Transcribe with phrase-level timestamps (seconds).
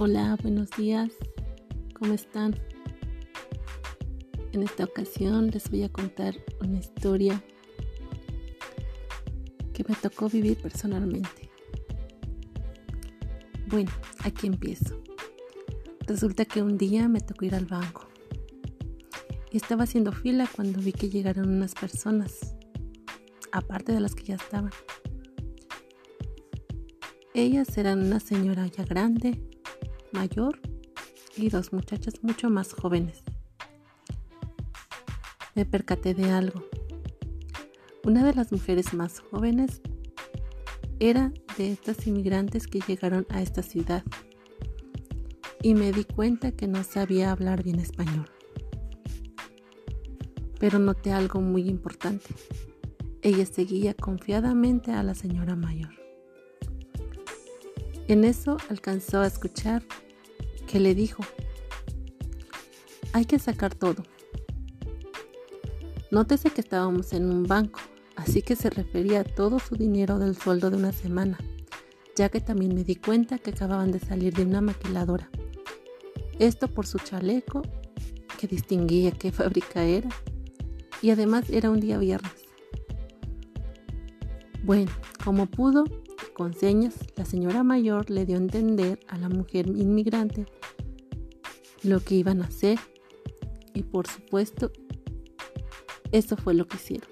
[0.00, 1.10] Hola, buenos días.
[1.98, 2.54] ¿Cómo están?
[4.52, 7.42] En esta ocasión les voy a contar una historia
[9.74, 11.50] que me tocó vivir personalmente.
[13.66, 13.90] Bueno,
[14.22, 15.02] aquí empiezo.
[16.06, 18.06] Resulta que un día me tocó ir al banco.
[19.50, 22.54] Y estaba haciendo fila cuando vi que llegaron unas personas,
[23.50, 24.70] aparte de las que ya estaban.
[27.34, 29.57] Ellas eran una señora ya grande,
[30.12, 30.60] mayor
[31.36, 33.22] y dos muchachas mucho más jóvenes.
[35.54, 36.62] Me percaté de algo.
[38.04, 39.80] Una de las mujeres más jóvenes
[41.00, 44.02] era de estas inmigrantes que llegaron a esta ciudad
[45.62, 48.30] y me di cuenta que no sabía hablar bien español.
[50.58, 52.34] Pero noté algo muy importante.
[53.22, 55.90] Ella seguía confiadamente a la señora mayor.
[58.08, 59.82] En eso alcanzó a escuchar
[60.68, 61.24] que le dijo,
[63.14, 64.02] hay que sacar todo.
[66.10, 67.80] Nótese que estábamos en un banco,
[68.16, 71.38] así que se refería a todo su dinero del sueldo de una semana,
[72.16, 75.30] ya que también me di cuenta que acababan de salir de una maquiladora.
[76.38, 77.62] Esto por su chaleco,
[78.38, 80.10] que distinguía qué fábrica era,
[81.00, 82.32] y además era un día viernes.
[84.64, 84.92] Bueno,
[85.24, 85.84] como pudo,
[86.38, 90.46] con señas, la señora mayor le dio a entender a la mujer inmigrante
[91.82, 92.78] lo que iban a hacer
[93.74, 94.70] y por supuesto
[96.12, 97.10] eso fue lo que hicieron.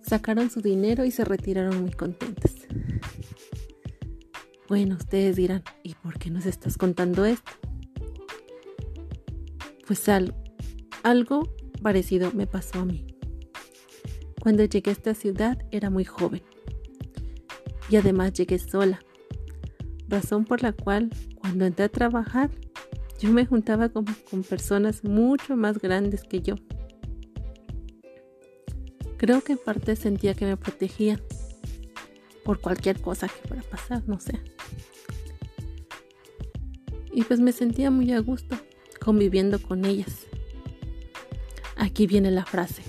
[0.00, 2.54] Sacaron su dinero y se retiraron muy contentas.
[4.66, 7.52] Bueno, ustedes dirán, ¿y por qué nos estás contando esto?
[9.86, 10.34] Pues algo,
[11.02, 13.06] algo parecido me pasó a mí.
[14.40, 16.42] Cuando llegué a esta ciudad era muy joven
[17.90, 19.00] y además llegué sola,
[20.08, 22.50] razón por la cual cuando entré a trabajar
[23.20, 24.04] yo me juntaba con,
[24.48, 26.56] personas mucho más grandes que yo.
[29.16, 31.20] Creo que en parte sentía que me protegían
[32.44, 34.40] por cualquier cosa que fuera a pasar, no sé.
[37.12, 38.56] Y pues me sentía muy a gusto
[39.00, 40.26] conviviendo con ellas.
[41.76, 42.82] Aquí viene la frase.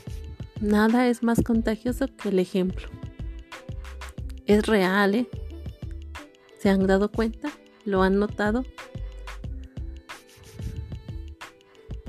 [0.60, 2.90] Nada es más contagioso que el ejemplo
[4.46, 5.28] es real, ¿eh?
[6.60, 7.52] ¿Se han dado cuenta?
[7.84, 8.64] ¿Lo han notado?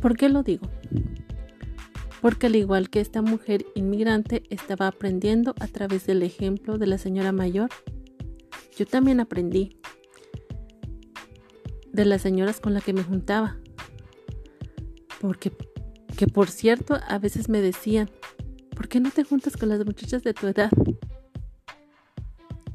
[0.01, 0.69] ¿Por qué lo digo?
[2.21, 6.99] Porque al igual que esta mujer inmigrante estaba aprendiendo a través del ejemplo de la
[6.99, 7.71] señora mayor,
[8.77, 9.79] yo también aprendí
[11.93, 13.57] de las señoras con las que me juntaba.
[15.21, 15.51] Porque,
[16.17, 18.11] que por cierto, a veces me decían,
[18.75, 20.71] ¿por qué no te juntas con las muchachas de tu edad?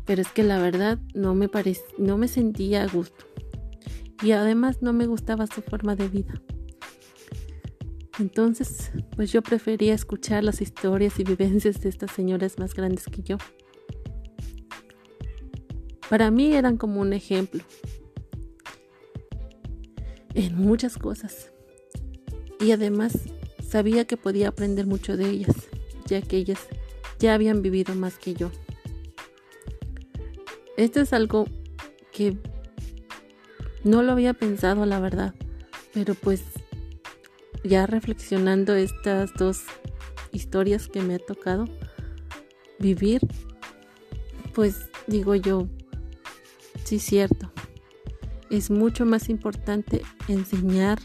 [0.06, 1.50] Pero es que la verdad no me,
[1.98, 3.26] no me sentía a gusto
[4.22, 6.42] y además no me gustaba su forma de vida.
[8.20, 13.24] Entonces, pues yo prefería escuchar las historias y vivencias de estas señoras más grandes que
[13.24, 13.38] yo.
[16.10, 17.64] Para mí eran como un ejemplo
[20.34, 21.52] en muchas cosas.
[22.60, 23.18] Y además
[23.68, 25.56] sabía que podía aprender mucho de ellas,
[26.06, 26.60] ya que ellas
[27.18, 28.52] ya habían vivido más que yo.
[30.82, 31.46] Esto es algo
[32.12, 32.36] que
[33.84, 35.36] no lo había pensado, la verdad,
[35.94, 36.42] pero pues
[37.64, 39.62] ya reflexionando estas dos
[40.32, 41.66] historias que me ha tocado
[42.80, 43.22] vivir,
[44.56, 45.68] pues digo yo,
[46.84, 47.52] sí cierto,
[48.50, 50.98] es mucho más importante enseñar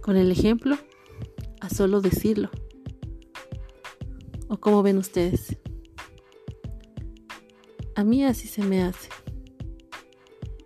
[0.00, 0.78] con el ejemplo
[1.60, 2.50] a solo decirlo.
[4.46, 5.56] ¿O cómo ven ustedes?
[8.00, 9.10] A mí así se me hace.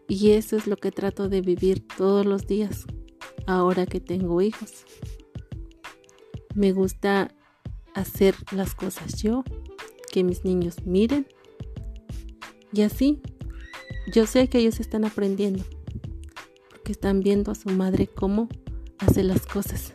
[0.06, 2.84] Y eso es lo que trato de vivir todos los días,
[3.48, 4.84] ahora que tengo hijos.
[6.54, 7.34] Me gusta
[7.92, 9.42] hacer las cosas yo,
[10.12, 11.26] que mis niños miren.
[12.72, 13.20] Y así,
[14.14, 15.64] yo sé que ellos están aprendiendo,
[16.70, 18.48] porque están viendo a su madre cómo
[18.98, 19.92] hace las cosas.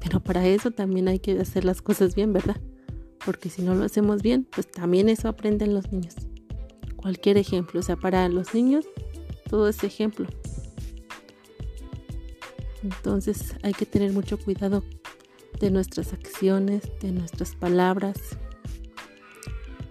[0.00, 2.60] Pero para eso también hay que hacer las cosas bien, ¿verdad?
[3.28, 6.14] Porque si no lo hacemos bien, pues también eso aprenden los niños.
[6.96, 8.86] Cualquier ejemplo, o sea, para los niños,
[9.50, 10.26] todo es ejemplo.
[12.82, 14.82] Entonces hay que tener mucho cuidado
[15.60, 18.16] de nuestras acciones, de nuestras palabras,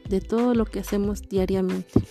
[0.10, 2.01] de todo lo que hacemos diariamente.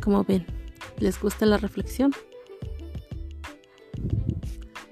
[0.00, 0.46] Como ven,
[1.00, 2.12] ¿les gusta la reflexión?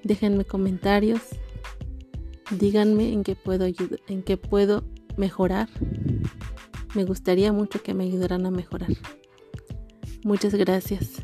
[0.02, 1.20] Déjenme comentarios
[2.50, 4.84] Díganme en qué puedo en qué puedo
[5.16, 5.68] mejorar.
[6.94, 8.90] me gustaría mucho que me ayudaran a mejorar.
[10.24, 11.21] Muchas gracias.